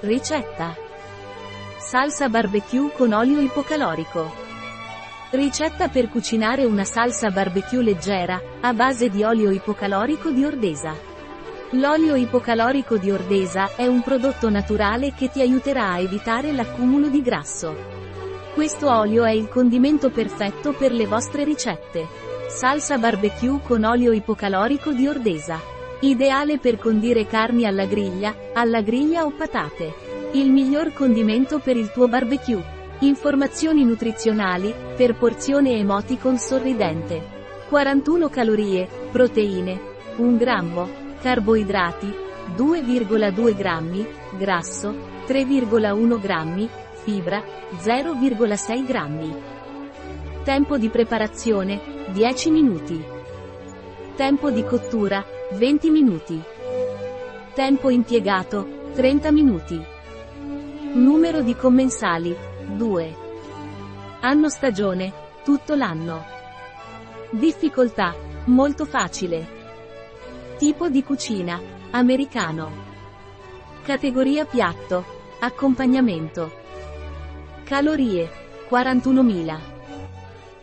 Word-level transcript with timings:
Ricetta. 0.00 0.76
Salsa 1.78 2.28
barbecue 2.28 2.92
con 2.92 3.12
olio 3.12 3.40
ipocalorico. 3.40 4.30
Ricetta 5.30 5.88
per 5.88 6.10
cucinare 6.10 6.66
una 6.66 6.84
salsa 6.84 7.30
barbecue 7.30 7.82
leggera, 7.82 8.38
a 8.60 8.74
base 8.74 9.08
di 9.08 9.24
olio 9.24 9.50
ipocalorico 9.50 10.30
di 10.30 10.44
Ordesa. 10.44 10.94
L'olio 11.70 12.14
ipocalorico 12.14 12.98
di 12.98 13.10
Ordesa 13.10 13.70
è 13.74 13.86
un 13.86 14.02
prodotto 14.02 14.50
naturale 14.50 15.14
che 15.14 15.30
ti 15.30 15.40
aiuterà 15.40 15.92
a 15.92 15.98
evitare 15.98 16.52
l'accumulo 16.52 17.08
di 17.08 17.22
grasso. 17.22 17.74
Questo 18.52 18.94
olio 18.94 19.24
è 19.24 19.30
il 19.30 19.48
condimento 19.48 20.10
perfetto 20.10 20.74
per 20.74 20.92
le 20.92 21.06
vostre 21.06 21.42
ricette. 21.42 22.06
Salsa 22.48 22.98
barbecue 22.98 23.60
con 23.62 23.82
olio 23.84 24.12
ipocalorico 24.12 24.92
di 24.92 25.08
Ordesa. 25.08 25.75
Ideale 26.00 26.58
per 26.58 26.76
condire 26.76 27.26
carni 27.26 27.64
alla 27.64 27.86
griglia, 27.86 28.34
alla 28.52 28.82
griglia 28.82 29.24
o 29.24 29.30
patate. 29.30 29.94
Il 30.32 30.52
miglior 30.52 30.92
condimento 30.92 31.58
per 31.58 31.78
il 31.78 31.90
tuo 31.90 32.06
barbecue. 32.06 32.62
Informazioni 32.98 33.82
nutrizionali, 33.82 34.74
per 34.94 35.16
porzione 35.16 35.78
emoticon 35.78 36.36
sorridente. 36.36 37.34
41 37.70 38.28
calorie, 38.28 38.86
proteine, 39.10 39.80
1 40.16 40.36
grammo, 40.36 40.88
carboidrati, 41.22 42.14
2,2 42.54 43.56
grammi, 43.56 44.06
grasso, 44.36 44.94
3,1 45.26 46.20
grammi, 46.20 46.68
fibra, 47.04 47.42
0,6 47.80 48.86
grammi. 48.86 49.34
Tempo 50.44 50.76
di 50.76 50.90
preparazione, 50.90 51.80
10 52.12 52.50
minuti. 52.50 53.02
Tempo 54.14 54.50
di 54.50 54.62
cottura, 54.62 55.24
20 55.52 55.90
minuti. 55.90 56.42
Tempo 57.54 57.88
impiegato, 57.88 58.90
30 58.94 59.30
minuti. 59.30 59.80
Numero 60.92 61.40
di 61.40 61.54
commensali, 61.54 62.36
2. 62.66 63.16
Anno 64.20 64.48
stagione, 64.48 65.12
tutto 65.44 65.74
l'anno. 65.74 66.24
Difficoltà, 67.30 68.14
molto 68.46 68.84
facile. 68.84 69.46
Tipo 70.58 70.88
di 70.88 71.04
cucina, 71.04 71.60
americano. 71.90 72.84
Categoria 73.82 74.44
piatto, 74.46 75.04
accompagnamento. 75.38 76.50
Calorie, 77.62 78.28
41.000. 78.68 79.58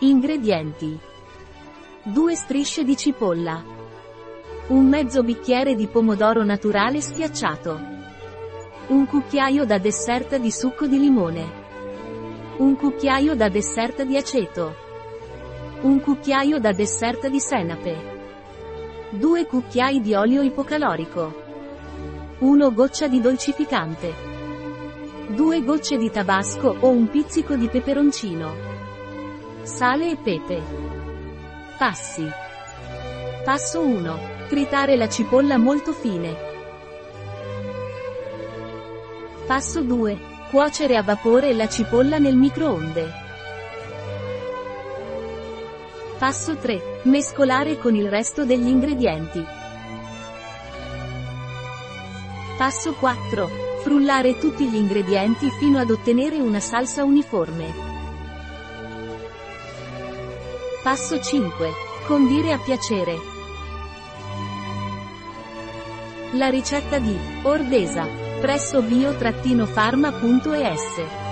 Ingredienti. 0.00 0.98
2 2.02 2.34
strisce 2.34 2.82
di 2.82 2.96
cipolla. 2.96 3.73
Un 4.66 4.88
mezzo 4.88 5.22
bicchiere 5.22 5.74
di 5.74 5.86
pomodoro 5.88 6.42
naturale 6.42 7.02
schiacciato. 7.02 7.78
Un 8.86 9.06
cucchiaio 9.06 9.66
da 9.66 9.76
dessert 9.76 10.36
di 10.36 10.50
succo 10.50 10.86
di 10.86 10.98
limone. 10.98 11.62
Un 12.56 12.74
cucchiaio 12.74 13.34
da 13.34 13.50
dessert 13.50 14.04
di 14.04 14.16
aceto. 14.16 14.74
Un 15.82 16.00
cucchiaio 16.00 16.58
da 16.60 16.72
dessert 16.72 17.28
di 17.28 17.40
senape. 17.40 18.12
2 19.10 19.46
cucchiai 19.46 20.00
di 20.00 20.14
olio 20.14 20.40
ipocalorico. 20.40 21.42
1 22.38 22.72
goccia 22.72 23.06
di 23.06 23.20
dolcificante. 23.20 24.14
2 25.28 25.62
gocce 25.62 25.98
di 25.98 26.10
tabasco 26.10 26.74
o 26.80 26.88
un 26.88 27.10
pizzico 27.10 27.54
di 27.54 27.68
peperoncino. 27.68 28.54
Sale 29.60 30.12
e 30.12 30.16
pepe. 30.16 30.62
Passi. 31.76 32.26
Passo 33.44 33.80
1. 33.82 34.33
Tritare 34.48 34.94
la 34.96 35.08
cipolla 35.08 35.56
molto 35.56 35.92
fine. 35.92 36.36
Passo 39.46 39.80
2. 39.80 40.18
Cuocere 40.50 40.96
a 40.96 41.02
vapore 41.02 41.54
la 41.54 41.66
cipolla 41.66 42.18
nel 42.18 42.36
microonde. 42.36 43.10
Passo 46.18 46.56
3. 46.56 47.00
Mescolare 47.04 47.78
con 47.78 47.94
il 47.94 48.08
resto 48.08 48.44
degli 48.44 48.68
ingredienti. 48.68 49.44
Passo 52.58 52.92
4. 52.92 53.50
Frullare 53.82 54.38
tutti 54.38 54.68
gli 54.68 54.76
ingredienti 54.76 55.50
fino 55.58 55.78
ad 55.78 55.90
ottenere 55.90 56.36
una 56.36 56.60
salsa 56.60 57.02
uniforme. 57.02 57.72
Passo 60.82 61.18
5. 61.18 61.70
Condire 62.06 62.52
a 62.52 62.58
piacere. 62.58 63.33
La 66.36 66.48
ricetta 66.48 66.98
di 66.98 67.16
Ordesa 67.42 68.08
presso 68.40 68.82
bio-pharma.es 68.82 71.23